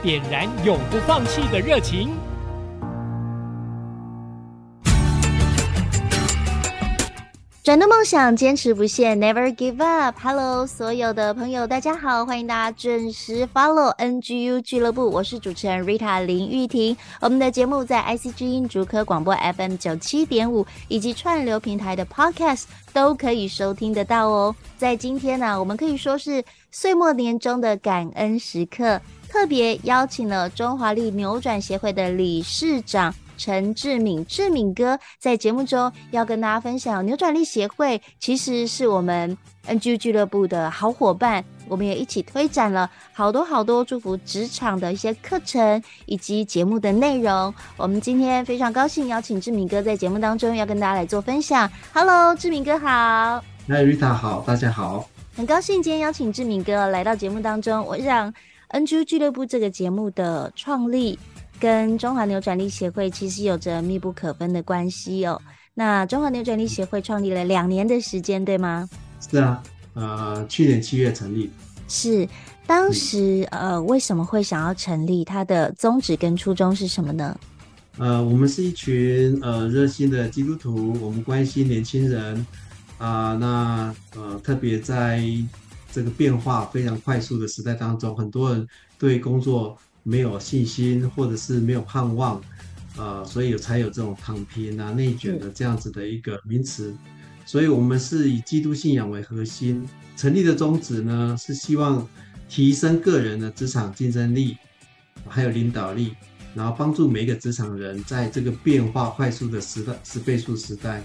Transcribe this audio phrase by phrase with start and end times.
[0.00, 2.10] 点燃永不放弃的热情。
[7.64, 10.16] 转动梦想，坚持不懈，Never give up。
[10.22, 15.10] Hello，所有的朋友，大家好，欢迎大家准时 follow NGU 俱乐部。
[15.10, 16.96] 我是主持人 Rita 林玉婷。
[17.20, 22.62] 我们的节目在 IC 之音竹科广播 FM 九七点五以及串流平台的 Podcast
[22.94, 24.54] 都可以收听得到哦。
[24.78, 28.98] 在今天呢，我们可以说是岁末年终的感恩时刻，
[29.28, 33.14] 特别邀请了中华力扭转协会的理事长。
[33.36, 47.54] 陈志敏，志敏哥在节目中要跟大家分享，扭转力协会其实是我们 NGU 俱乐部的好伙伴，我们也一起推展了好多好多祝福职场的一些课程以及节目的内容。
[47.76, 51.70] 我们今天非常高兴邀请志敏哥在节目当中要跟大家来做分享。
[51.94, 53.40] Hello，志敏哥好。
[53.66, 55.08] 那，Rita 好，大家好。
[55.36, 57.86] 很高兴今天邀请志敏哥来到节目当中。
[57.86, 58.34] 我想
[58.70, 61.18] NGU 俱乐部这个节目的创立。
[61.60, 65.42] 跟中华扭转力协会其实有着密不可分的关系哦。
[65.74, 68.88] 那中华扭转力协会创立了两年的时间，对吗？
[69.20, 69.60] 是啊，
[69.94, 71.50] 呃，去年七月成立。
[71.88, 72.28] 是，
[72.64, 75.24] 当时呃，为什么会想要成立？
[75.24, 77.36] 它的宗旨跟初衷是什么呢？
[77.96, 82.46] 呃，我们是一群呃热心的基督徒，我们关心年轻人
[82.98, 83.38] 啊、呃。
[83.38, 85.20] 那呃，特别在
[85.92, 88.66] 这个变化非常快速的时代当中，很多人
[88.98, 89.78] 对工作。
[90.04, 92.40] 没有信心，或者是没有盼望，
[92.96, 96.94] 呃，所以才有这种躺平啊、内卷的这样子的一个名词。
[97.44, 99.86] 所以，我们是以基督信仰为核心
[100.16, 102.08] 成立的宗旨呢，是希望
[102.48, 104.56] 提升个人的职场竞争力，
[105.28, 106.14] 还有领导力，
[106.54, 111.02] 然后帮助每一个职场人在这个变化快速的时代、十倍速时代，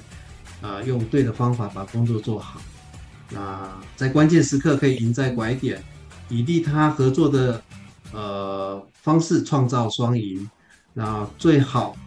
[0.62, 2.62] 啊、用对的方法把工作做好。
[3.34, 5.84] 那在关键时刻可以赢在拐点，
[6.30, 7.62] 以利他合作的。
[8.16, 10.48] 呃，方式创造双赢，
[10.94, 11.98] 那最好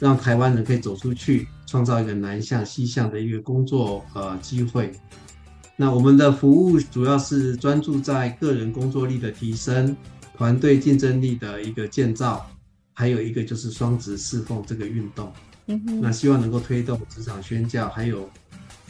[0.00, 4.90] 让台湾人可以走出去，创造一个南向西向的一个工作呃机会。
[5.76, 9.96] 那我们的服务主要是专注在个人工作力的提升、
[10.36, 12.44] 团队竞争力的一个建造，
[12.92, 15.32] 还有一个就是双职侍奉这个运动。
[15.66, 18.28] 嗯哼，那希望能够推动职场宣教，还有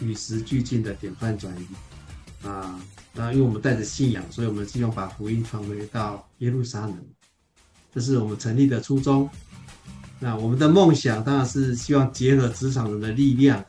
[0.03, 2.81] 与时俱进的典范转移啊。
[3.15, 6.99] 那因为我们带着信仰，所以我们希望把福音传回到耶路撒冷，
[7.95, 9.29] 这是我们成立的初衷。
[10.19, 13.65] 那我们的梦想当然是希望结合职场人的力量，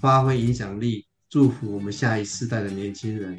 [0.00, 3.38] 发挥影响力，祝福我们下一世代的年轻人，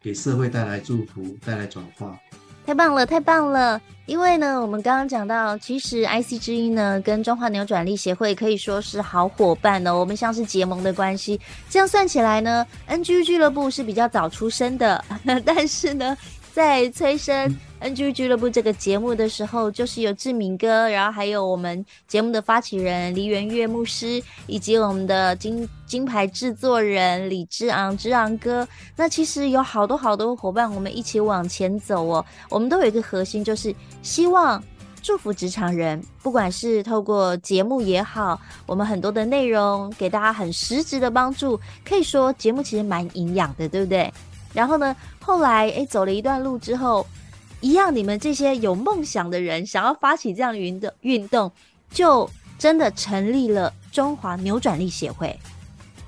[0.00, 2.18] 给社会带来祝福，带来转化。
[2.66, 3.80] 太棒了，太棒了！
[4.06, 11.40] 因为呢，我们刚刚讲到，其实 IC 之音呢跟中华扭转力协会可以说是好伙伴哦，我们像是结盟的关系。
[11.68, 15.04] 这样算起来呢，NG 俱乐部是比较早出生的，
[15.44, 16.16] 但是呢。
[16.52, 28.66] 在催生 NGU 俱乐部这个节目的时候，就是有志明哥，然后还有我们节目的发起人黎元月牧师，以及我们的金金牌制作人李志昂志昂哥。
[28.96, 32.24] 那其实有好多好多伙伴，我们一起往前走哦。
[32.48, 34.62] 我们都有一个核心，就是希望
[35.00, 41.58] 祝福职场人，不管是透过节目也好，我们很多的内容给大家很实质的帮助。
[41.84, 44.12] 可以说节目其实蛮营养的，对不对？
[44.52, 47.06] 然后呢，后来诶，走了一段路之后，
[47.60, 51.50] 一样，你们这些有梦想的人，想要发起这样的运动，运动
[51.90, 52.28] 就
[52.58, 55.38] 真的成立了中华扭转力协会。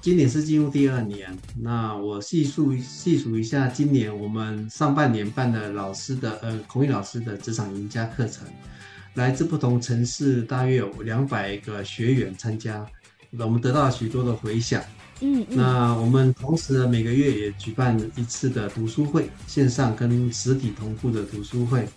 [0.01, 8.45] 今年是进入第二年，那我细数细数一下，今年我们上半年办的老师的呃孔毅老师的职场赢家课程，
[9.15, 12.85] 来自不同城市，大约有两百个学员参加，
[13.39, 14.83] 我们得到了许多的回响。
[15.25, 21.89] 嗯，那我们同时呢，每个月也举办一次的读书会，线上跟实体同步的读书会。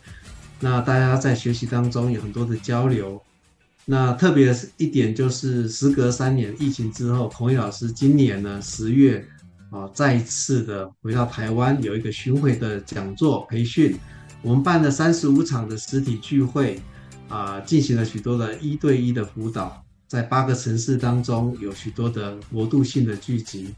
[0.59, 3.19] 那大家在学习当中有很多的交流。
[3.83, 9.23] 那特别是一点就是，时隔三年疫情之后，孔毅老师今年呢十月
[9.71, 13.97] 啊，再一次的回到台湾，有一个巡回的讲座培训。
[14.43, 16.79] 我们办了三十五场的实体聚会，
[17.27, 19.84] 啊，进行了许多的一对一的辅导。
[20.07, 23.73] 在八个城市当中，有许多的国度性的聚集，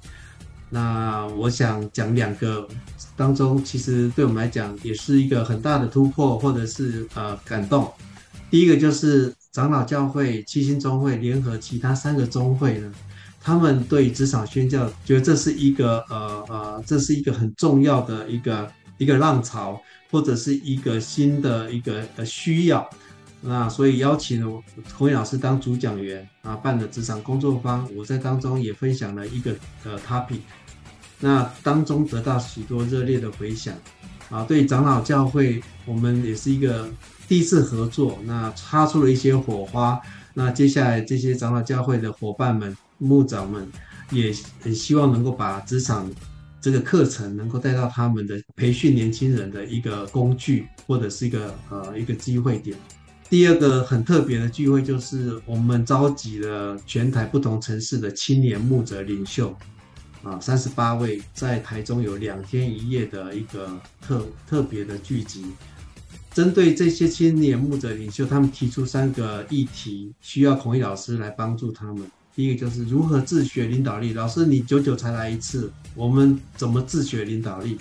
[0.70, 2.68] 那我想讲两个
[3.16, 7.92] 当中，其实对我们来讲也是一个很大的突破，或者是呃感动。
[8.50, 12.92] 第一个就是长老教会七星宗会联合其他三个宗会呢，
[13.42, 19.82] 他们对职场宣教觉得这是一个呃呃，这是一个很重要的一个一个浪潮，
[20.12, 22.88] 或者是一个新的一个呃需要。
[23.42, 24.64] 那所以邀请了
[24.98, 30.40] 孔毅老师当主讲员啊，办了职场工作坊，我在当中也分享了一个呃 topic，
[31.20, 33.76] 那当中得到许多热烈的回响
[34.30, 34.44] 啊。
[34.44, 36.90] 对长老教会，我们也是一个
[37.28, 40.02] 第一次合作，那擦出了一些火花。
[40.34, 43.68] 那接下来这些长老教会的伙伴们、牧长们，
[44.12, 46.12] 也很希望能够把职场
[46.60, 52.76] 这个课程能够带到他们的培训年轻人的一个工具，或者是一个呃一个机会点。
[53.30, 59.54] 第二个很特别的聚会，就是我们召集了全台不同城市的青年牧者领袖，
[60.24, 63.70] 啊，三十八位，在台中有两天一夜的一个
[64.02, 65.46] 特特别的聚集。
[66.34, 72.10] 针对这些青年牧者领袖，他们提出三个议题，需要孔毅老师来帮助他们。
[72.34, 77.78] 第一个就是如何自学领导力，老师你久久才来一次，我们怎么自学领导力？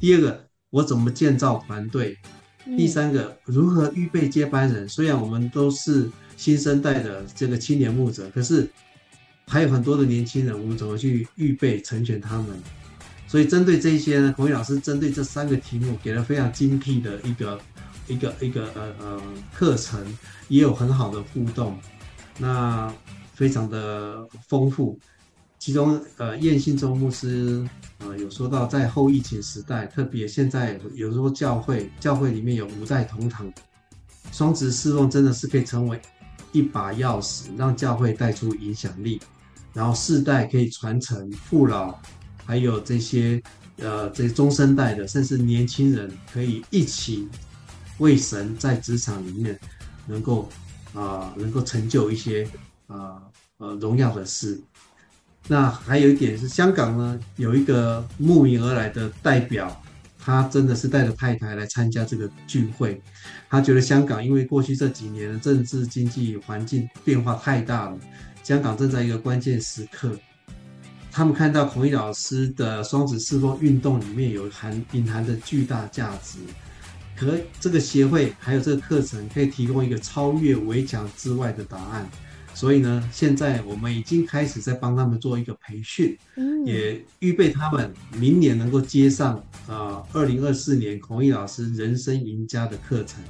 [0.00, 2.18] 第二个，我怎么建造团队？
[2.64, 4.88] 第三个，如何预备接班人？
[4.88, 8.68] 虽然我们都是新生代的这个青年牧者，可是
[9.46, 12.48] 还有很多的年轻人，我们怎么去预备成全他们？
[13.26, 17.60] 所以针对这些呢，孔毅老师针对这三个题目给了非常精辟的一个
[18.08, 19.22] 一个一个呃呃
[19.54, 20.04] 课程，
[20.48, 21.78] 也有很好的互动，
[22.38, 22.92] 那
[23.34, 24.98] 非常的丰富。
[25.60, 27.62] 其中，呃，燕信周牧师，
[27.98, 33.52] 呃，有说到在后疫情时代，特别现在有时候教会教会里面有五代同堂，
[34.32, 36.00] 双职侍奉真的是可以成为
[36.52, 39.20] 一把钥匙，让教会带出影响力，
[39.74, 41.94] 然后世代可以传承，父老
[42.46, 43.40] 还有这些
[43.76, 47.28] 呃这些中生代的，甚至年轻人可以一起
[47.98, 49.60] 为神在职场里面
[50.06, 50.48] 能够
[50.94, 52.48] 啊、能够成就一些
[52.86, 53.20] 啊
[53.58, 54.58] 呃，呃荣耀的事。
[55.48, 59.82] 那还有一点是，香港呢有一个慕名而来的代表，
[60.18, 63.00] 他真的是带着太太来参加这个聚会。
[63.48, 67.98] 他觉得香港因为过去这几年的政治经济环境变化太大了，
[68.44, 70.16] 香港正在一个关键时刻。
[71.10, 76.38] 他们看到孔毅老师的双子侍奉运动里面有含隐含的巨大价值，
[77.16, 82.08] 可这个协会还有这个课程可以提供一个超越围墙之外的答案。
[82.54, 86.16] 所以呢，现在我们已经开始在帮他们做一个培训，
[86.66, 93.22] 也预备他们明年能够接上啊二零二四年孔毅老师人生赢家的课程。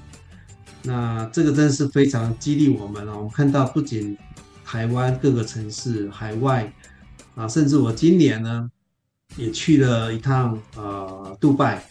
[0.83, 3.15] 那这个真是非常激励我们啊！
[3.15, 4.17] 我们看到不仅
[4.65, 6.73] 台湾各个城市、海外
[7.35, 8.71] 啊，甚至我今年呢
[9.37, 11.85] 也去了一趟呃杜拜，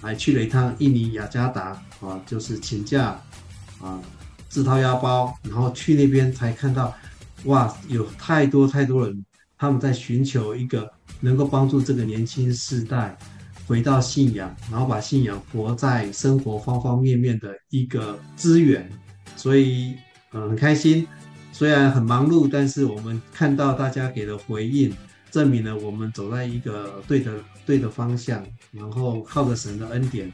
[0.00, 3.20] 还去了一趟印尼雅加达啊，就是请假
[3.80, 4.00] 啊。
[4.56, 6.94] 自掏腰包，然后去那边才看到，
[7.44, 9.22] 哇，有太多太多人，
[9.58, 13.14] 他们在寻求一个能够帮助这个年轻世代
[13.66, 18.90] 回到信仰，然后把信仰活在生活方方面面的一个资源，
[19.36, 19.94] 所以，
[20.32, 21.06] 嗯，很开心。
[21.52, 24.90] 虽然很忙碌，但是我们看到大家给的回应，
[25.30, 27.30] 证明了我们走在一个对的
[27.66, 28.42] 对的方向，
[28.72, 30.26] 然后靠着神的恩典，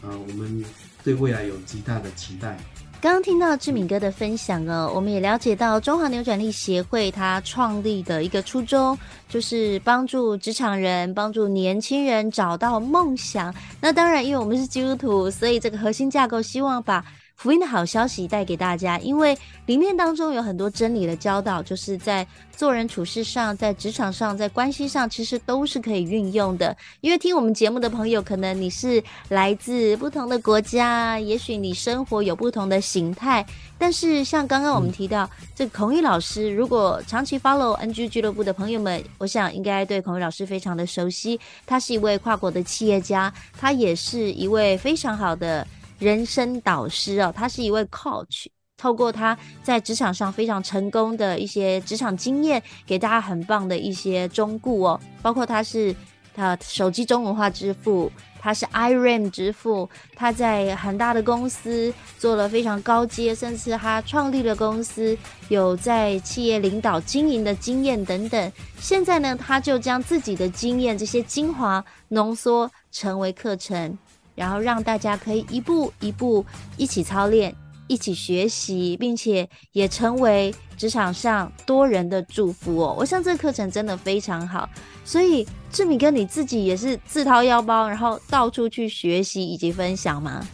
[0.00, 0.64] 啊，我们
[1.04, 2.58] 对未来有极大的期待。
[3.00, 13.54] 刚刚听到志敏哥的分享呢，我们也了解到中华扭转力协会他创立的一个初衷，就是帮助职场人、帮助年轻人找到梦想。
[13.80, 17.04] 那当然，因为我们是基督徒，所以这个核心架构希望把。
[17.36, 26.74] 福音的好消息带给大家，因为里面当中有很多真理的教导，就是在做人处事上，在职场上，在关系上，其实都是可以运用的。
[27.02, 33.44] 因为听我们节目的朋友，可能你是来自不同的国家，也许你生活有不同的形态，
[33.76, 41.38] 但是像刚刚我们提到、这孔毅老师，如果长期 follow NG 俱乐部的朋友们，我想应该对孔毅老师非常的熟悉。
[41.66, 45.66] 他是一位跨国的企业家，他也是一位非常好的。
[45.98, 55.00] 人生导师哦，他是一位 coach，透过他在职场上非常成功的一些职场经验，给大家很棒的一些忠告哦。
[55.22, 55.94] 包括他是
[56.34, 65.16] 他手机中文化之父，他是 IRAM 之父，他在很大的公司做了非常高阶，甚至他创立了公司，
[65.48, 68.52] 有在企业领导经营的经验等等。
[68.78, 73.96] 现在呢，他就将自己的经验这些精华浓缩成为课程。
[74.36, 77.52] 然后让大家可以一步一步一起操练，
[77.88, 82.94] 一起学习，并且也成为职场上多人的祝福哦。
[82.96, 84.68] 我想这个课程真的非常好，
[85.04, 90.46] 所以志敏哥你自己也是自掏腰包，然后到处去学习以及分享吗？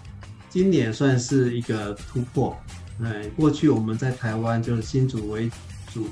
[0.48, 2.56] 今年算是一个突破。
[3.02, 5.50] 哎，过去我们在台湾就是新竹为
[5.92, 6.06] 主，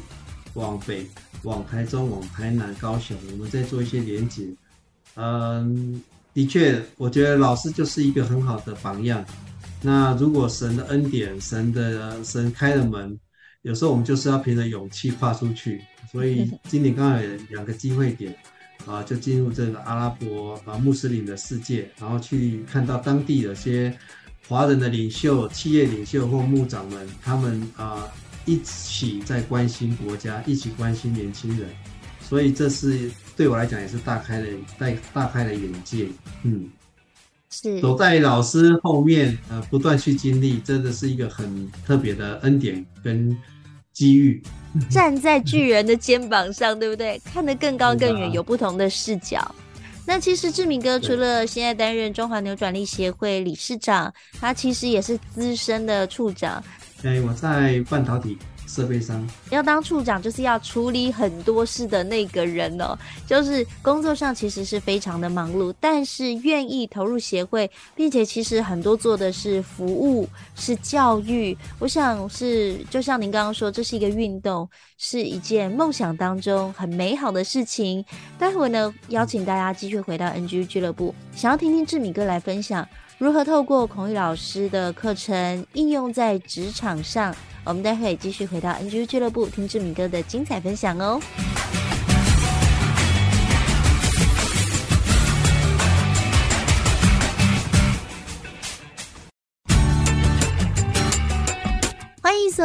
[0.54, 1.06] 往北、
[1.42, 4.48] 往台中、往台南、高雄，我们在做一些连接。
[5.14, 9.24] 嗯，的确，我觉得老师就是一个很好的榜样。
[9.82, 13.18] 那如果神的恩典，神的神开了门，
[13.62, 15.80] 有时候我们就是要凭着勇气跨出去。
[16.12, 18.36] 所以今年刚好有两个机会点，
[18.86, 23.96] 啊，就进入这个阿拉伯啊穆斯林的世界，然后去看到当地的些
[24.46, 28.08] 华人的领袖、企业领袖或牧长们，他们啊
[28.44, 31.68] 一起在关心国家，一起关心年轻人。
[32.30, 34.46] 所以这是对我来讲也是大开了
[34.78, 36.06] 大大开了眼界。
[36.44, 36.70] 嗯，
[37.50, 43.36] 是走在老师后面，呃，不断去经历，真的是一个很特别的恩典跟
[43.92, 44.40] 机遇。
[44.88, 47.20] 站在巨人的肩膀上，对不对？
[47.26, 49.52] 看得更高更远，有不同的视角。
[50.06, 56.62] 那其实志明哥除了现在担任中华扭转力协会理事长，他其实也是资深的处长。
[57.02, 58.38] 哎，我在半导体。
[58.70, 62.96] 设备商要当处长，就是要处理很多事的那个人哦。
[63.26, 71.56] 就是工作上其实是非常的忙碌，但是愿意投入协会，并且其实很多做的是服务，是教育。
[71.80, 78.04] 我想是，就像您刚刚说，这是一个运动，是一件梦想当中很美好的事情。
[78.38, 82.86] 待会呢，邀请大家继续回到 NG 俱乐部，想要听听志敏哥来分享
[83.20, 87.36] 如何透过孔玉老师的课程应用在职场上。
[87.64, 91.20] 我们待会继续回到 NGU 俱乐部，听志明哥的精彩分享哦。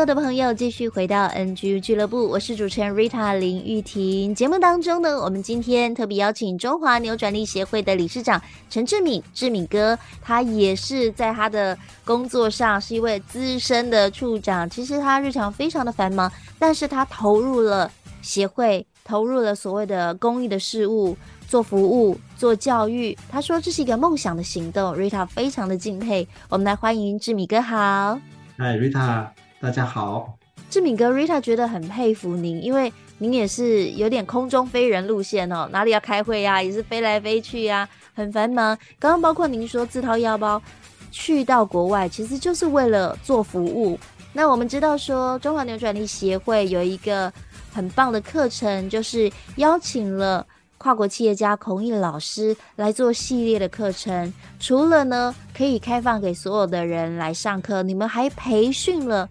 [0.06, 4.36] 的朋友继续回到 NG 俱乐部，我是主持人 Rita 林玉婷。
[4.36, 14.70] 节目当中呢，我们今天特别邀请中华扭转力协会的理事长陈志敏，志敏哥，他也是在他的工作上是一位资深的处长。
[14.70, 23.18] 其实他日常非常的繁忙，但是他投入了协会，投入了所谓的公益的事务，做服务，做教育。
[23.32, 26.28] 他说这是一个梦想的行动，Rita 非常的敬佩。
[26.50, 28.20] 我们来欢迎志敏哥，好，
[28.56, 29.30] 嗨，Rita。
[29.66, 30.38] 大家好，
[30.70, 38.78] 志敏哥，Rita 觉得很佩服您，因为您也是有点空中飞人路线哦，哪里要开会呀、也是飞来飞去呀、啊，很繁忙。
[39.00, 40.62] 刚刚包括您说自掏腰包
[41.10, 43.98] 去到国外，其实就是为了做服务。
[44.34, 47.34] 那我们知道说，中华扭转力协会有一个
[47.74, 50.46] 很棒的课程，就是邀请了。
[50.78, 59.28] 跨国企业家孔毅老师来做系列的课程，除了呢可以开放给所有的人来上课，你们还培训了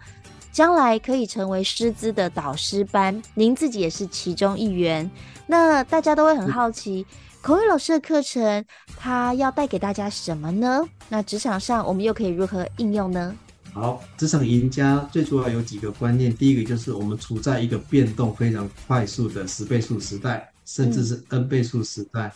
[0.55, 5.11] 将来可以成为师资的导师班，您自己也是其中一员。
[5.45, 7.05] 那大家都会很好奇，
[7.41, 8.63] 口语老师的课程
[8.95, 10.87] 他要带给大家什么呢？
[11.09, 13.35] 那职场上我们又可以如何应用呢？
[13.73, 20.49] 好，职场赢家最主要有几个观念，第一个就是我们处在一个变动非常快速的十倍数时代。
[20.63, 22.33] 甚至是 N 倍数时代，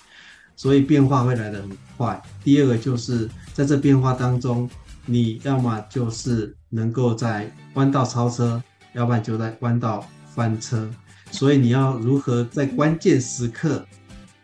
[0.56, 2.22] 所以变化会来得很快。
[2.44, 4.70] 第二个就是在这变化当中，
[5.10, 8.62] 你要么就是能够在弯道超车，
[8.94, 10.88] 要不然就在弯道翻车。
[11.32, 13.84] 所以你要如何在关键时刻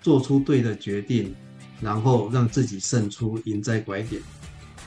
[0.01, 1.36] 做出对的决定，
[1.79, 4.19] 然后让自己胜出，赢在拐点。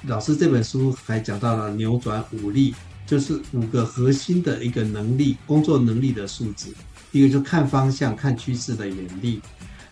[0.09, 2.75] 老师这本书还讲到了扭转五力，
[3.07, 6.71] 就是五个核心的一个能力，工作能力的素质。
[7.13, 9.41] 一个就看方向、看趋势的眼力，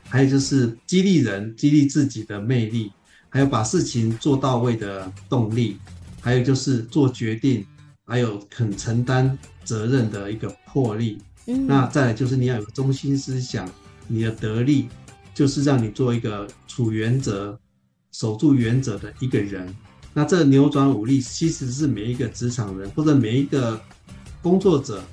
[0.08, 2.92] 还有就是激励人、激励自己的魅力，
[3.36, 5.76] 还有把事情做到位的动力，
[6.22, 7.66] 还有就是做决定，
[8.06, 11.18] 还有肯承担责任的一个魄力。
[11.44, 13.70] 嗯，那再来就是你要有中心思想，
[14.08, 14.88] 你的得力
[15.34, 17.60] 就是让你做一个处原则、
[18.10, 19.68] 守住原则的一个人。
[20.14, 23.78] 那这扭转武力其实是每一个职场人或者每一个
[24.40, 25.04] 工作者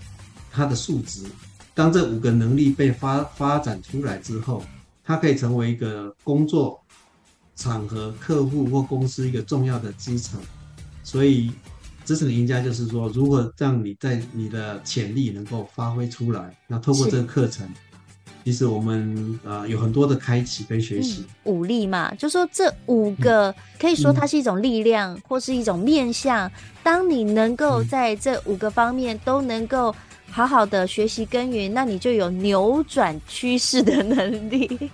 [0.49, 1.25] 他的素质。
[1.73, 4.63] 当这五个能力被发发展出来之后，
[5.03, 6.81] 他可以成为一个工作
[7.55, 10.39] 场合、客户或公司一个重要的资产。
[11.03, 11.51] 所以，
[12.05, 16.55] 职场赢家就是说，如何让你在你的潜力能够发挥出来。
[16.67, 17.67] 那透过这个课程，
[18.43, 21.25] 其实我们呃有很多的开启跟学习。
[21.43, 26.51] 嗯、五力嘛，就说这五个可以说它是一种力量，或是一种面向。
[26.81, 29.93] 当你能够在这五个方面都能够。
[30.31, 34.89] 好好的学习耕耘，那你就有扭转趋势的能力。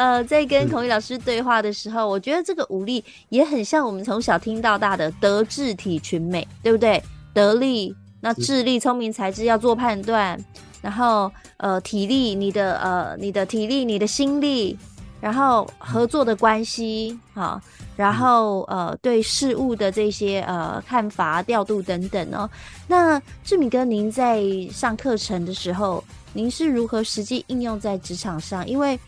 [0.00, 7.02] 呃，在跟孔毅老师对话的时候，我觉得这个武力也很像我们从小听到大的德智体群美，对不对？
[7.34, 10.42] 德力，那智力、聪明才智要做判断，
[10.80, 14.74] 然后呃，体力，你的呃，你的体力，你的心力，
[15.20, 17.60] 然后合作的关系，好，
[17.94, 22.48] 然后呃对事物的这些呃看法调度等等哦。
[22.88, 24.42] 那志敏哥，您在
[24.72, 26.02] 上课程的时候，
[26.32, 28.66] 您是如何实际应用在职场上？
[28.66, 28.98] 因为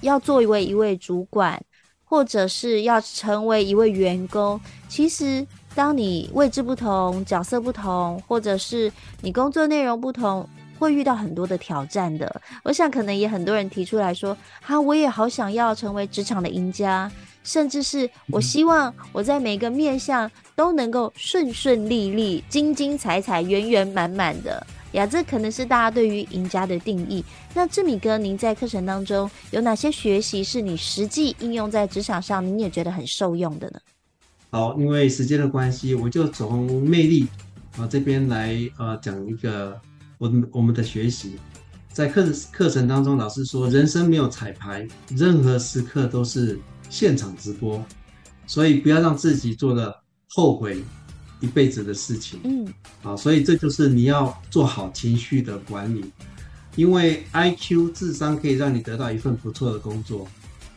[0.00, 1.62] 要做一位一位主管，
[2.04, 10.48] 或者是要成为一位员工，其实当你位置不同、角色不同，或者是你工作内容不同。
[10.78, 17.10] 会遇到很多的挑战的，我想可能也很多人提出来说，哈，我也好想要成为职场的赢家，
[17.42, 27.24] 甚至是我希望我在每个面向都能够顺顺利利、精精彩彩、圆圆满满的呀，这可能是大家对于赢家的定义。
[27.54, 33.80] 那志米哥，您在课程当中有哪些学习是你实际应用在职场上，您也觉得很受用的呢？
[34.50, 37.26] 好，因为时间的关系，我就从魅力
[37.78, 39.80] 啊这边来呃讲一个。
[40.18, 41.36] 我我们的学习，
[41.92, 47.84] 在课课程当中，老师说，人生没有彩排，任何时刻都是现场直播，
[48.46, 50.82] 所以不要让自己做了后悔
[51.40, 52.40] 一辈子的事情。
[52.44, 52.66] 嗯，
[53.02, 56.04] 啊，所以这就是你要做好情绪的管理，
[56.74, 60.26] 因为 IQ 智商可以让你得到一份不错的工作，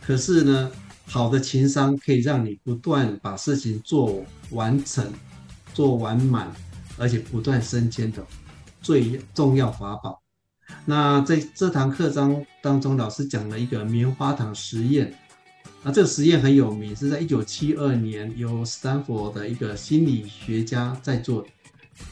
[0.01, 0.71] 可是呢，
[1.05, 5.05] 好的情商可以让你不断把事情做完成、
[5.73, 6.51] 做完满，
[6.97, 8.25] 而且不断升迁的。
[8.81, 10.21] 最重要法宝。
[10.85, 15.13] 那在这堂课章当中，老师讲了一个棉花糖实验。
[15.81, 21.45] 那这个实验很有名，是在一九七二年由斯坦福的一个心理学家在做。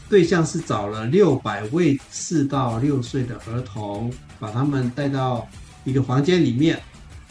[0.10, 5.48] 对象是找了六百位四到六岁的儿童，把他们带到
[5.84, 6.82] 一个房间里面，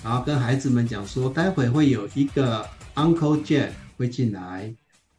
[0.02, 4.74] 然后跟孩子们讲说，待会会有一个 Uncle Jack 会进来。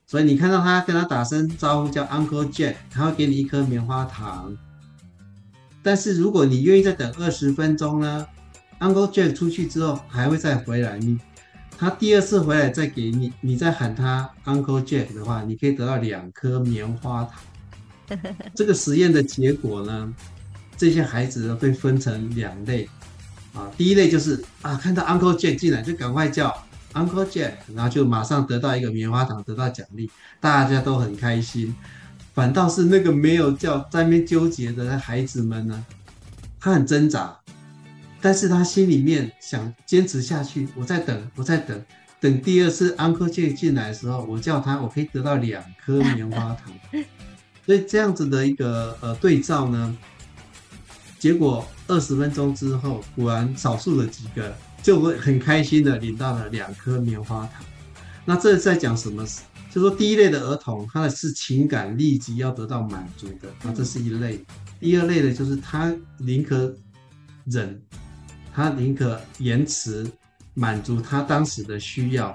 [0.05, 4.55] 所以你看到他跟他打声招呼叫 Uncle Jack，他会给你一颗棉花糖。
[5.83, 8.25] 但是如果你愿意再等二十分钟呢
[8.79, 11.17] ，Uncle Jack 出去之后还会再回来，你
[11.77, 18.19] 他第二次回来再给你，你再喊他 Uncle Jack 的话，你可以得到两颗棉花糖。
[18.55, 20.13] 这个实验的结果呢，
[20.77, 22.89] 这些孩子被分成两类
[23.53, 26.55] 啊，第一类就是啊看到 Uncle Jack 进来就赶快叫。
[26.93, 31.75] Uncle Jack，然后就马上得到一个棉花糖，得到奖励，大家都很开心。
[32.33, 35.85] 反倒是那个没有叫，在那边纠结的孩子们呢，
[36.59, 37.37] 他很挣扎，
[38.21, 40.67] 但是他心里面想坚持下去。
[40.75, 41.83] 我在等，我在等，
[42.19, 46.73] 等第二次 Uncle Jack 进来的时候，我叫他，我可以得到两颗棉花糖。
[47.65, 49.97] 所以这样子的一个呃对照呢，
[51.19, 54.55] 结果二十分钟之后，果然少数的几个。
[54.83, 57.65] 就会很开心的领到了两颗棉花糖。
[58.23, 59.25] 那这是在讲什么？
[59.69, 64.45] 就说第一类的儿童，他的是情感立即要得到满足的，那这是一类。
[64.79, 66.73] 第二类的，就是他宁可
[67.45, 67.81] 忍，
[68.57, 70.03] 他宁可延迟
[70.55, 72.29] 满足他当时的需要，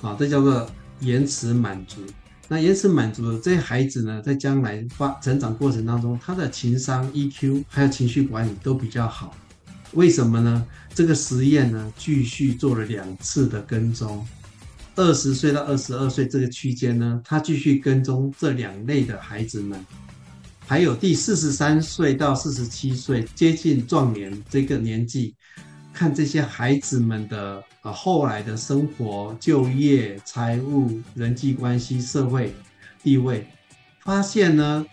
[0.00, 0.64] 啊，这叫做
[1.00, 2.00] 延迟满足。
[2.46, 9.34] 那延迟满足的这些孩子呢，在将来发成长过程当中，他的情商、EQ 还有情绪管理都比较好。
[9.94, 10.64] 为什么呢？
[10.94, 14.24] 这个实验呢，继续做了两次的跟踪，
[14.94, 19.84] 二十岁到二十二岁这个区间呢，他继续跟踪这两类的孩子们，
[20.66, 25.34] 还有第四十三岁到四十七岁接近壮年这个年纪，
[25.92, 32.52] 看这些孩子们的呃后来的生活、就业、财务、人际关系、社会
[33.02, 33.46] 地位，
[34.00, 34.84] 发现呢。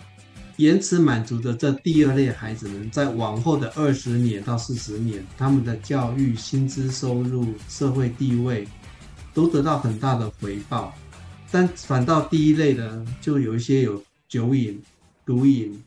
[0.57, 8.67] 延迟满足的这第二类孩子们，在往后的二十年到四十年，他们的教育、薪资收入、社会地位
[9.33, 10.93] 都得到很大的回报。
[11.49, 14.79] 但反倒第一类的，就有一些有酒瘾、
[15.25, 15.81] 毒瘾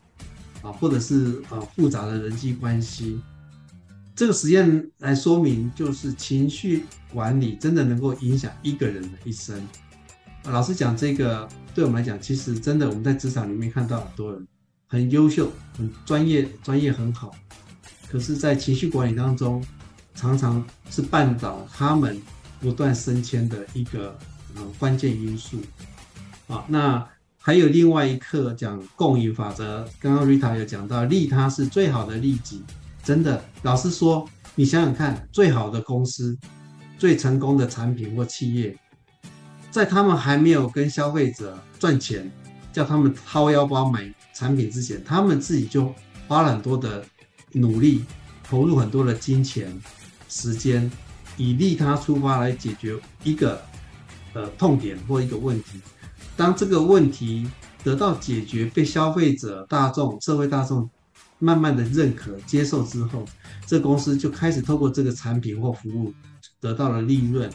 [0.63, 3.21] 啊，或者是啊复杂的人际关系。
[4.15, 9.61] 这个实验来说明，就是情绪管理真的能够影响一个人的一生。
[10.45, 14.47] 老实讲，这个对我们来讲，其实真的我们在职场里面看到很多人。
[14.89, 17.35] 很优秀，很专业，专业很好，
[18.09, 19.61] 可是，在情绪管理当中，
[20.15, 22.17] 常常是绊倒他们
[22.61, 24.17] 不断升迁的一个
[24.55, 25.61] 呃关键因素。
[26.47, 27.05] 啊，那
[27.47, 32.65] 还有另外一课讲共赢法则，刚刚 Rita 有讲到，利他是最好的利己。
[33.05, 36.37] 真的，老实说，你想想看，最好的公司，
[36.99, 38.77] 最成功的产品或企业，
[39.71, 42.29] 在他们还没有跟消费者赚钱，
[42.73, 44.13] 叫他们掏腰包买。
[44.35, 45.95] 产品之前，他们自己就
[46.27, 47.05] 花了很多的
[47.53, 48.05] 努力，
[48.43, 49.73] 投入很多的金钱、
[50.29, 50.91] 时间，
[51.37, 53.63] 以利他出发来解决一个
[54.33, 55.81] 呃痛点或一个问题。
[56.37, 57.49] 当这个问题
[57.83, 60.89] 得到解决，被消费者大众、社会大众
[61.39, 63.25] 慢慢的认可、接受之后，
[63.67, 66.13] 这公司就开始透过这个产品或服务
[66.61, 67.51] 得到了利润，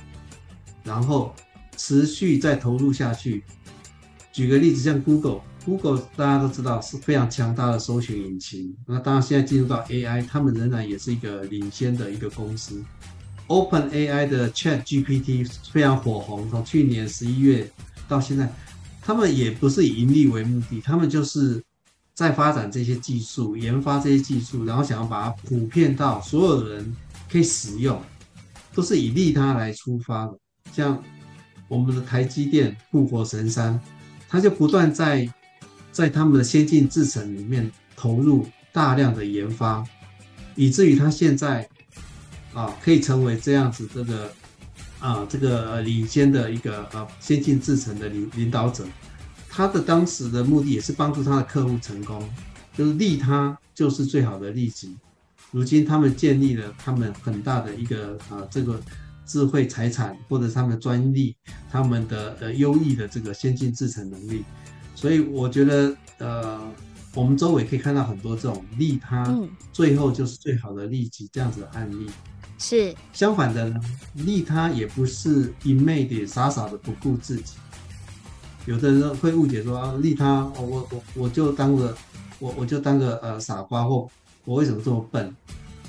[0.84, 1.34] 然后
[1.78, 3.44] 持续再投入下去。
[4.32, 8.74] 举个例子，像 Google，Google 大家都知道是非常强大的搜寻引擎。
[8.88, 12.82] 那当然，现在进入到 AI，他们仍然也是一个领先的一个公司。
[13.48, 17.70] OpenAI 的 ChatGPT 非常火红，从去年十一月
[18.08, 18.50] 到现在，
[19.02, 21.62] 他们也不是以盈利为目的，他们就是
[22.14, 26.96] 在发展这些技术，研发这些技术，然后想要把它普遍到所有人
[27.30, 28.02] 可以使用，
[28.74, 30.38] 都是以利他来出发的。
[30.72, 31.04] 像
[31.68, 33.78] 我们的台积电护国神山。
[34.32, 35.30] 他就不断在
[35.92, 39.86] 在他们的先进制程里面投入大量的研发，
[40.56, 41.68] 以至于他现在
[42.54, 44.34] 啊可以成为这样子这个
[45.02, 48.86] 啊这个领先的一个啊先进制程的领领导者。
[49.50, 52.24] 他的当时的目的也是帮助他的客户成功，
[52.78, 54.96] 就是利他就是最好的利己。
[55.52, 58.80] 如今他们建立了他们很大的一个啊这个。
[59.24, 61.34] 智慧财产或者他们的专利，
[61.72, 64.44] 他们的呃优异的这个先进制程能力，
[64.94, 66.60] 所以我觉得呃，
[67.14, 72.10] 我们周围可以看到很多这种利他，嗯，最后就是最好的利己这样子的案例。
[72.62, 73.82] 是相反的呢，
[74.13, 77.56] 利他也不是一昧的傻傻的不顾自己。
[78.67, 81.97] 有的人会误解说啊，利他，我我我就当个
[82.38, 84.08] 我我就当个呃傻瓜，或
[84.45, 85.36] 我为什么这么笨？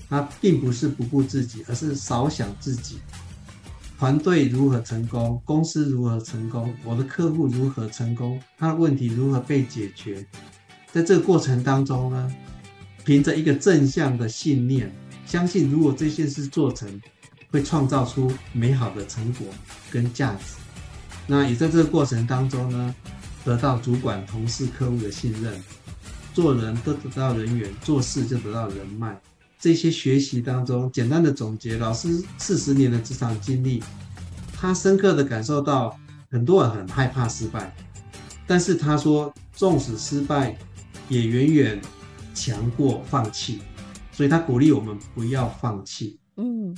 [0.08, 2.96] 他并不是不顾自己，而是少想自己。
[3.98, 10.26] 团队如何成功，公司如何成功，我的客户如何成功，他的问题如何被解决，
[10.90, 12.34] 在这个过程当中呢，
[13.04, 14.90] 凭着一个正向的信念，
[15.32, 17.00] 相信如果这件事做成，
[17.50, 19.46] 会创造出美好的成果
[19.90, 20.56] 跟价值。
[21.26, 22.94] 那也在这个过程当中呢，
[23.42, 25.58] 得到主管、同事、客户的信任，
[26.34, 29.18] 做人都得到人缘，做事就得到人脉。
[29.58, 33.82] 这些学习当中，简单的总结，老师四十年的职场经历，
[34.52, 35.98] 他深刻的感受到
[36.30, 37.74] 很多人很害怕失败，
[38.46, 40.54] 但是他说，纵使失败，
[41.08, 41.80] 也远远
[42.34, 43.60] 强过放弃，
[44.22, 46.16] 所以他鼓励我们不要放弃。
[46.36, 46.72] 嗯，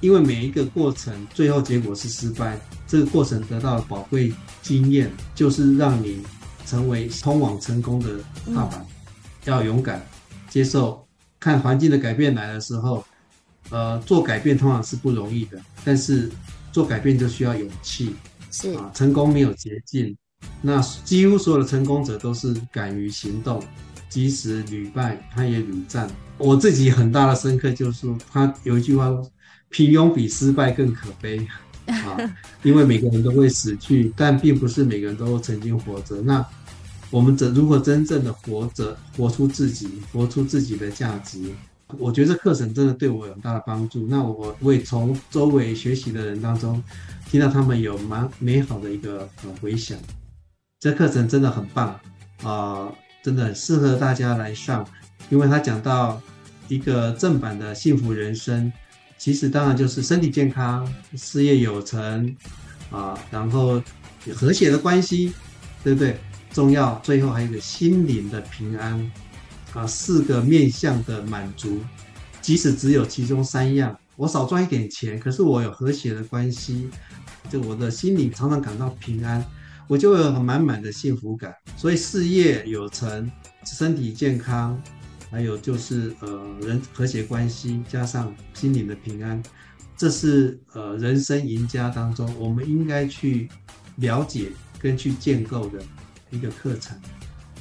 [0.00, 2.58] 因为每一个过程最后结果是失败，
[2.88, 6.20] 这个过程得到的宝贵经验，就是让你
[6.66, 8.18] 成为通往成功的
[8.52, 8.84] 踏板，
[9.44, 10.04] 要勇敢
[10.50, 11.06] 接受。
[11.38, 13.06] 看环境的改变来的时候，
[13.70, 16.28] 呃，做改变通常是不容易的，但是
[16.72, 18.12] 做改变就需要勇气。
[18.50, 20.16] 是啊，成功没有捷径，
[20.60, 23.62] 那几乎所有的成功者都是敢于行动，
[24.08, 26.10] 即使屡败他也屡战。
[26.38, 29.30] 我自己很大的深刻就是说，他有一句话说
[29.68, 31.46] ：“平庸比失败更可悲。
[31.86, 32.16] ”啊，
[32.62, 36.20] 因为每个人都会死去，但并不是每个人都曾经活着。
[36.22, 36.44] 那。
[37.10, 41.40] 我们怎如何真正的活着，活出自己，活出自己的价值？
[41.96, 44.06] 我觉得这课程真的对我有很大的帮助。
[44.08, 46.84] 那我我也从周围学习的人当中，
[47.24, 49.96] 听到他们有蛮美好的一个呃回响。
[50.78, 51.98] 这课程真的很棒
[52.42, 54.86] 啊，呃，真的很适合大家来上，
[55.30, 56.20] 因为他讲到
[56.68, 58.72] 一个正版的幸福人生，
[59.16, 60.86] 其实当然就是身体健康、
[61.16, 62.34] 事业有成
[62.90, 63.82] 啊，然后
[64.34, 65.32] 和谐的关系，
[65.82, 66.18] 对不对？
[66.50, 69.12] 重要，最后还有一个心灵的平安，
[69.74, 71.78] 啊，四个面向的满足，
[72.40, 76.88] 即使只有其中三样，我少赚一点钱，可是我有和谐的关系，
[77.50, 79.44] 就我的心里常常感到平安，
[79.86, 81.54] 我就会有满满的幸福感。
[81.76, 83.30] 所以事业有成，
[83.64, 84.82] 身体健康，
[85.30, 89.42] 还有就是呃人和谐关系，加上心灵的平安，
[89.96, 93.48] 这是呃人生赢家当中我们应该去
[93.96, 95.78] 了解跟去建构的。
[96.30, 96.94] 一个课程，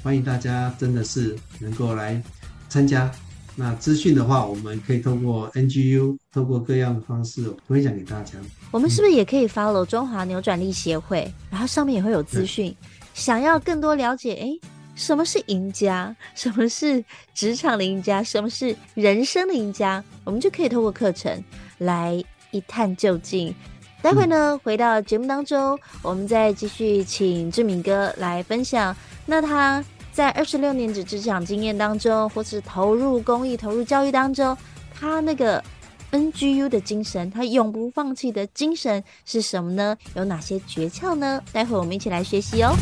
[0.04, 2.22] 欢迎大家真的是能够来
[2.68, 3.10] 参加。
[3.56, 8.34] 那资讯的话，我们可以通过 NGU，透过各样的方式分享给大家。
[8.72, 11.22] 我们是不是也可以 follow 中华扭转力协会？
[11.22, 12.76] 嗯、然后上面也会有资讯。
[13.14, 14.60] 想要更多了解，诶，
[14.98, 16.14] 什么是赢家？
[16.36, 17.02] 什么是
[17.34, 18.22] 职场的赢家？
[18.22, 20.04] 什么是人生的赢家？
[20.26, 21.42] 我们就可以透过课程
[21.78, 23.56] 来一探究竟。
[24.02, 28.96] 待会呢，回到节目当中，我们再继续请志敏哥来分享。
[29.26, 34.56] 那他在二十六年的职场经验当中，或是投入公益、投入教育当中，
[34.94, 35.64] 他那个
[36.12, 39.98] NGU 的精神，他永不放弃的精神是什么呢？
[40.16, 41.42] 有哪些诀窍呢？
[41.52, 42.74] 待会我们一起来学习哦。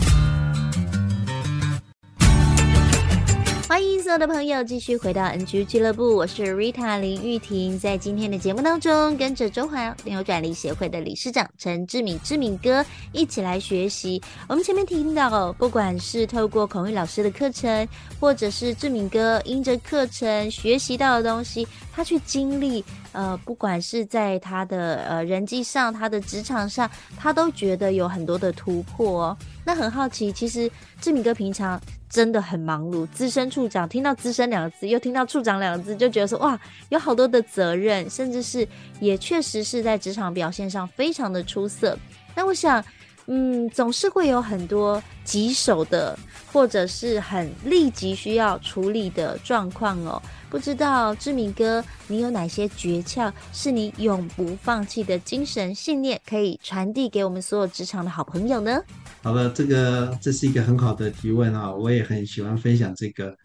[4.06, 7.80] 所有的朋友，继续回到 NG 俱乐部，我是 Rita 林玉婷。
[7.80, 14.22] 在今天的节目当中，跟着中华扭转力协会的理事长陈志敏志敏哥一起来学习。
[14.48, 17.88] 我们前面听到，不管是透过孔玉老师的课程，
[18.20, 29.38] 或者是志敏哥因着课程学习到的东西，他去经历，呃，不管是在他的呃人际上，他的职场上，他都觉得有很多的突破哦。
[29.65, 30.69] 那很好奇，其实
[31.01, 31.82] 志敏哥平常。
[32.08, 38.65] 真的很忙碌，资深处长听到“资深”两个字，又听到“处长”两个字，就觉得说哇，有好多的责任，甚至是
[39.01, 41.97] 也确实是在职场表现上非常的出色。
[42.34, 42.82] 那我想，
[43.25, 46.17] 嗯，总是会有很多棘手的，
[46.54, 50.21] 或者是很立即需要处理的状况哦。
[50.56, 58.82] 不知道志明哥，你有哪些诀窍，是你永不放弃的精神信念，可以传递给我们所有职场的好朋友呢？
[59.22, 63.36] 好了，这个这是一个很好的提问啊，我也很喜欢分享这个。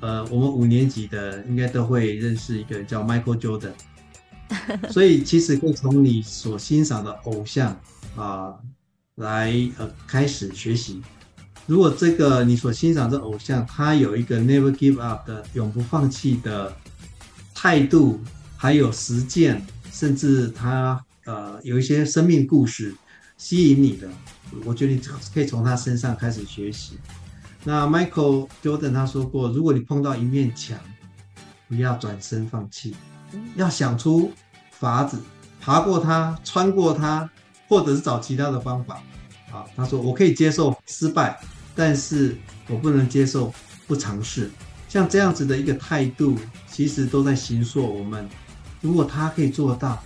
[0.00, 3.72] 呃，我们五年级的应该都会认识一个叫 Michael Jordan，
[4.90, 7.72] 所以其实可以从你所欣赏的偶像
[8.16, 8.60] 啊、呃、
[9.16, 11.02] 来呃开始学习。
[11.66, 16.76] 如果这个你所欣赏的偶像他有一个 Never Give Up 的永不放弃的
[17.54, 18.20] 态度，
[18.56, 22.94] 还有实践，甚至他呃有一些生命故事
[23.38, 24.08] 吸引你的。
[24.64, 25.00] 我觉得你
[25.32, 26.98] 可以从他身上开始学习。
[27.64, 30.78] 那 Michael Jordan 他说过，如果你碰到一面墙，
[31.66, 32.94] 不要转身放弃，
[33.56, 34.30] 要想出
[34.70, 35.18] 法子
[35.62, 37.28] 爬过它、穿过它，
[37.68, 39.02] 或者是找其他的方法。
[39.50, 41.40] 啊，他说我可以接受失败，
[41.74, 42.36] 但是
[42.68, 43.52] 我不能接受
[43.86, 44.50] 不尝试。
[44.88, 46.38] 像这样子的一个态度，
[46.70, 48.28] 其实都在形塑我们。
[48.80, 50.02] 如果他可以做到，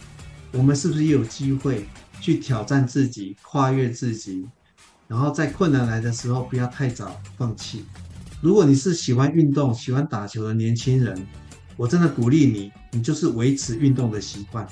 [0.52, 1.87] 我们是不是也有机会？
[2.20, 4.44] 去挑战自己，跨越自己，
[5.07, 7.85] 然后在困难来的时候不要太早放弃。
[8.40, 11.16] 如果你是喜欢运动、喜欢打球的年轻人，
[11.76, 14.66] 我真的鼓励你，你就是维持运动的习惯，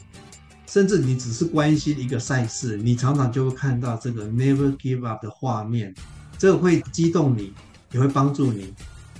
[0.66, 5.94] 甚至你只是关心一个赛事，你常常就会看到这个 Never Give Up 的画面，
[6.38, 7.52] 这个会激动你，
[7.92, 8.72] 也会帮助你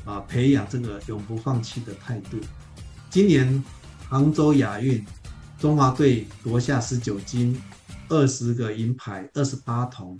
[0.04, 2.38] 啊培养这个永不放弃的态度。
[3.10, 3.62] 今年
[4.08, 5.04] 杭州亚运，
[5.58, 7.60] 中华队夺下十九金。
[8.08, 10.16] 二十个银牌，二十八铜，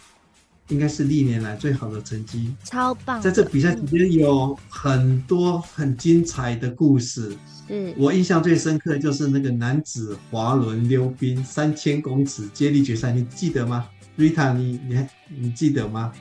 [0.70, 3.22] 应该是历年来最好的成绩，超棒！
[3.22, 7.37] 在这比赛期间有很多很精彩的故事。
[7.68, 13.87] 嗯，我印象最深刻的就是那个男子滑轮溜冰三千公尺接力决赛，你记得吗
[14.18, 16.12] ？Rita，你你还你记得吗？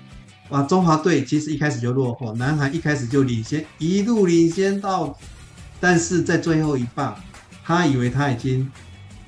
[0.50, 5.18] 哇，中华队其实一开始就落后，南韩一开始就领先，一路领先到，
[5.80, 7.16] 但是在最后一棒，
[7.64, 8.70] 他以为他已经。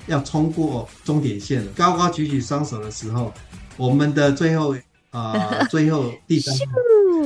[0.10, 3.34] 要冲过终点线了，高高举起双手的时候，
[3.75, 4.73] 我们的最后
[5.10, 6.56] 啊、呃， 最后第三，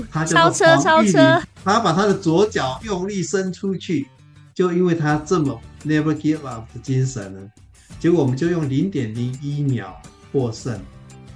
[0.10, 4.08] 他就超车超车，他把他的左脚用力伸出去，
[4.56, 7.40] 就因为他这么 never give up 的精神呢，
[8.00, 9.96] 结果我们就用零点零一秒
[10.32, 10.82] 获胜。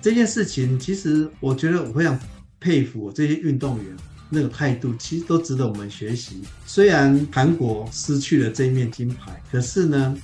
[0.02, 2.20] 这件事情其实我觉得我非常
[2.66, 3.96] 佩服我这些运动员
[4.30, 6.42] 那个态度，其实都值得我们学习。
[6.66, 10.18] 虽然韩国失去了这一面金牌，可是呢。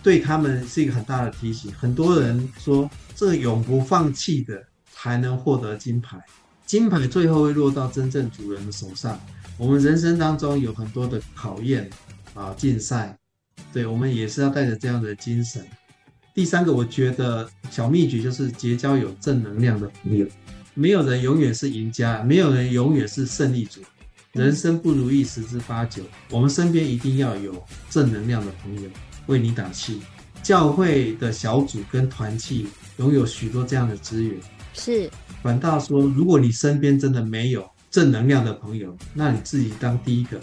[0.00, 1.70] 对他们是一个很大的提醒。
[1.72, 6.16] 很多人说，这永不放弃的才能获得金牌，
[6.64, 9.20] 金牌最后会落到真正主人的手上。
[9.58, 11.90] 我们人生当中有很多的考验
[12.32, 13.18] 啊，竞赛，
[13.72, 15.66] 对我们也是要带着这样的精神。
[16.32, 20.24] 第三个，我觉得小秘诀就是结交有正能量的朋友。
[20.78, 23.80] 没有人永远是赢家，没有人永远是胜利组。
[24.32, 27.60] 人生不如意十之八九，我们身边一定要有
[27.90, 28.88] 正能量的朋友。
[29.26, 30.00] 为你打气，
[30.40, 34.38] 教会的小组跟团契拥有许多这样的资源。
[34.72, 35.10] 是，
[35.42, 40.40] 反倒说，如果你身边真的没有正能量的朋友，那你自己当第一个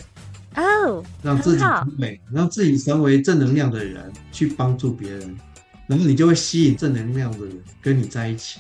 [0.56, 5.34] 哦，让自己成为，让自己成为正能量的人，去帮助别人，
[5.88, 8.60] 然后你就会吸引正能量的人跟你在一起。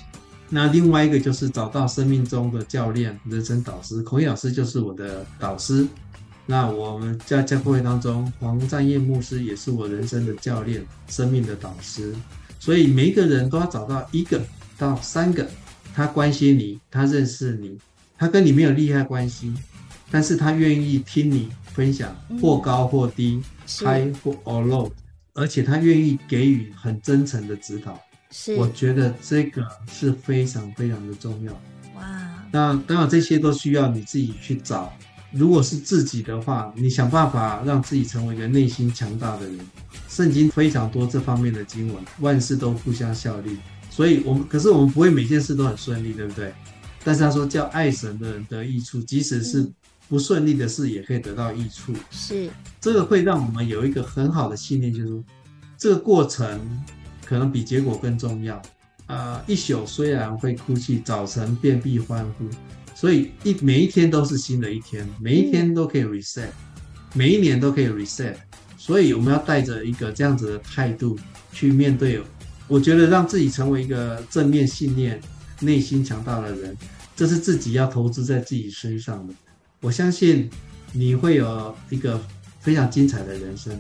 [0.56, 5.86] 那另外一个就是找到生命中的教练、人生导师，孔毅老师就是我的导师。
[6.46, 12.15] 那我们在教会当中，黄占业牧师也是我人生的教练、生命的导师。
[12.58, 14.41] 所以每一个人都要找到一个
[14.78, 15.46] 到三个，
[15.94, 17.78] 他关心你，他认识你，
[18.18, 19.54] 他跟你没有利害关系，
[20.10, 24.89] 但是他愿意听你分享，或高或低，high 或 low，
[25.34, 28.00] 而且他愿意给予很真诚的指导。
[28.38, 31.54] 是，我觉得这个是非常非常的重要。
[31.95, 34.91] 哇，那当然这些都需要你自己去找。
[35.32, 39.60] 如果是自己的话，你想办法让自己成为一个内心强大的人。
[40.10, 43.58] 圣经非常多这方面的经文，万事都互相效力。
[43.89, 46.54] 所以，我们可是我们不会每件事都很顺利，对不对？
[47.06, 49.65] 但是他说叫爱神的人得益处，即使是
[50.10, 51.93] 不顺利的事也可以得到益处。
[52.12, 52.50] 是，
[52.82, 55.24] 这个会让我们有一个很好的信念，就是说
[55.78, 56.60] 这个过程
[57.26, 58.62] 可能比结果更重要。
[59.08, 62.46] 啊、一宿虽然会哭泣，早晨便必欢呼。
[62.96, 66.48] 所以一每一天都是新的一天，每一天都可以 reset，、
[67.14, 68.36] 每一年都可以 reset。
[68.78, 71.20] 所以我们要带着一个这样子的态度
[71.52, 72.22] 去面对。
[72.68, 75.20] 我觉得让自己成为一个正面信念、
[75.60, 76.76] 内心强大的人，
[77.16, 79.34] 这是自己要投资在自己身上的。
[79.82, 80.50] 我相信
[80.94, 82.20] 你会有一个
[82.60, 83.80] 非常精彩的人生。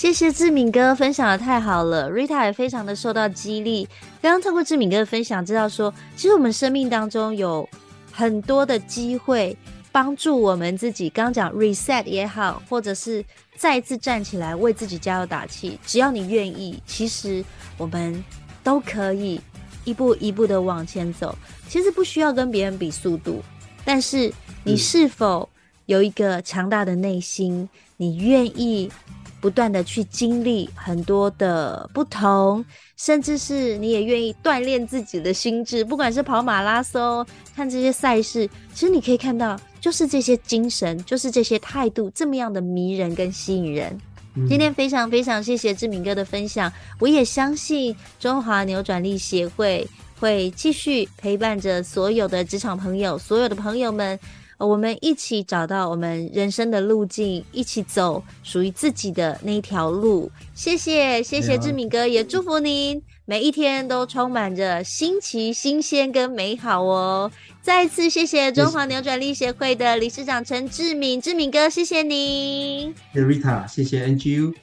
[0.00, 3.86] 谢谢志敏哥分享的太好了，Rita 也非常的受到激励。
[4.22, 7.68] 刚刚透过志敏哥的分享，知道说，其实我们生命当中有。
[8.10, 9.54] 很多的机会
[9.92, 13.22] 帮助我们自己，刚刚讲 reset 也好，或者是
[13.56, 15.78] 再次站起来为自己加油打气。
[15.84, 17.44] 只要你愿意，其实
[17.76, 18.24] 我们
[18.64, 19.38] 都可以
[19.84, 21.36] 一步一步的往前走。
[21.68, 23.42] 其实不需要跟别人比速度，
[23.84, 24.32] 但是
[24.64, 25.46] 你是否
[25.84, 27.68] 有一个强大的内心？
[27.98, 28.90] 你愿意
[29.40, 32.64] 不断的去经历很多的不同？
[32.96, 37.26] 甚至是你也愿意锻炼自己的心智，不管是跑马拉松、
[37.56, 43.98] 看这些赛事，其实你可以看到，就是这些精神，就是这些态度，这么样的迷人跟吸引人。
[44.34, 54.18] 嗯、今天非常非常谢谢志明哥的分享，我也相信中华扭转力协会会继续陪伴着所有的职场朋友，所有的朋友们。
[54.66, 60.30] 我们一起找到我们人生的路径，一起走属于自己的那一条路。
[60.54, 67.30] 谢谢，谢谢志敏哥，也祝福您每一天都充满着新奇、新鲜跟美好哦。
[67.62, 72.94] 再一次谢谢中华扭转力协会的理事长陈志敏，志敏哥，谢谢您。
[73.14, 74.54] 谢谢 Rita，谢谢 NGU。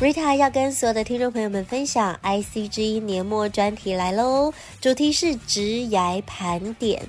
[0.00, 7.02] Rita 要跟所有的听众朋友们分享 IC 之音年末专题来喽，主题是职涯盘点。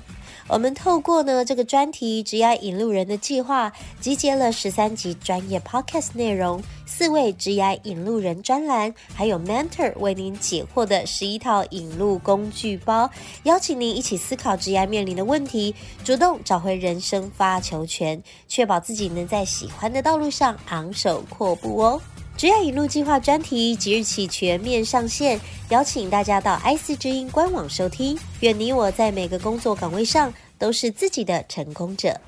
[0.48, 13.08] 我们透过呢这个专题“职涯引路人”的计划，集结了十三集专业 Podcast 内容，四位职涯引路人专栏，还有 Mentor 为您解惑的十一套引路工具包，
[13.44, 15.72] 邀请您一起思考职涯面临的问题，
[16.02, 22.02] 主动找回人生发球权，确保自己能在喜欢的道路上昂首阔步哦。
[22.40, 28.18] 职涯引路计划专题即日起全面上线，邀请大家到 IC 之音官网收听。
[28.40, 32.18] 愿你我在每个工作岗位上都是自己的成功者。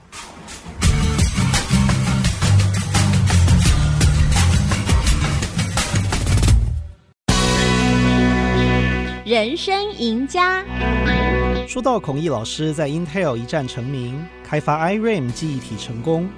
[9.25, 10.63] 人生赢家。
[11.67, 16.29] 说到孔毅老师在 Intel 一战成名，开发 iRAM 记忆体成功，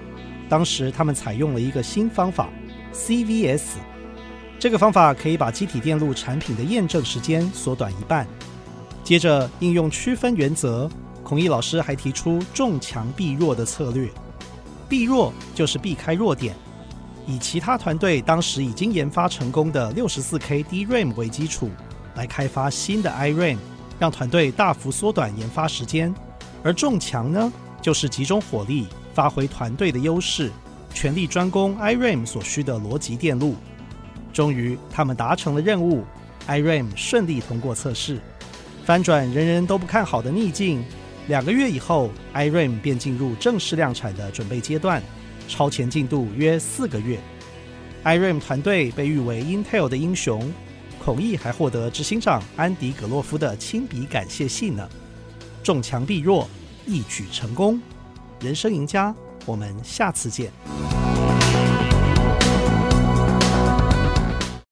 [0.48, 2.48] 当时他们采用了一个新方法。
[2.94, 3.62] CVS
[4.58, 8.26] 这个方法可以把机体电路产品的验证时间缩短一半。
[9.02, 10.88] 接着应用区分原则，
[11.22, 14.08] 孔毅老师还提出重强避弱的策略。
[14.88, 16.54] 避弱就是避开弱点，
[17.26, 21.68] 以其他团队当时已经研发成功的 64K DRAM 为基础，
[22.14, 23.58] 来开发新的 iRAM，
[23.98, 26.14] 让团队大幅缩短研发时间。
[26.62, 27.52] 而重强呢，
[27.82, 30.50] 就是集中火力，发挥团队的优势。
[30.94, 33.56] 全力专攻 iRAM 所需的逻辑电路，
[34.32, 36.04] 终于他们达成了任务
[36.46, 38.20] ，iRAM 顺利通过测试，
[38.84, 40.82] 翻转人人都不看好的逆境。
[41.26, 45.02] 两个月以后，iRAM 便进入正式量产的准备阶段，
[45.48, 47.18] 超前进度约四个月。
[48.04, 50.52] iRAM 团队被誉为 Intel 的英雄，
[51.04, 54.88] 孔毅还获得执行长安迪·格洛夫的亲笔感谢信呢。
[55.62, 56.48] 重强必弱，
[56.86, 57.80] 一举成功，
[58.40, 59.14] 人生赢家。
[59.44, 60.93] 我们下次见。